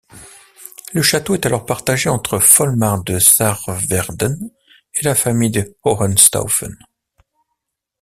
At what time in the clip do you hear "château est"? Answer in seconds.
1.03-1.45